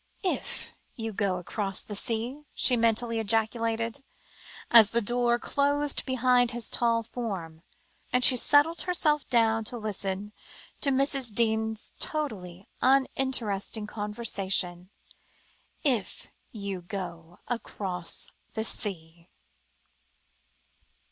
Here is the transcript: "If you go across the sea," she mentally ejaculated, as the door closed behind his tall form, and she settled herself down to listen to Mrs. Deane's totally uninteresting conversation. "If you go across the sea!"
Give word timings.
"If 0.25 0.73
you 0.95 1.13
go 1.13 1.37
across 1.37 1.83
the 1.83 1.95
sea," 1.95 2.41
she 2.55 2.75
mentally 2.75 3.19
ejaculated, 3.19 4.03
as 4.71 4.89
the 4.89 4.99
door 4.99 5.37
closed 5.37 6.07
behind 6.07 6.49
his 6.49 6.71
tall 6.71 7.03
form, 7.03 7.61
and 8.11 8.23
she 8.25 8.35
settled 8.35 8.81
herself 8.81 9.29
down 9.29 9.63
to 9.65 9.77
listen 9.77 10.33
to 10.81 10.89
Mrs. 10.89 11.31
Deane's 11.31 11.93
totally 11.99 12.67
uninteresting 12.81 13.85
conversation. 13.85 14.89
"If 15.83 16.31
you 16.51 16.81
go 16.81 17.37
across 17.47 18.27
the 18.55 18.63
sea!" 18.63 19.29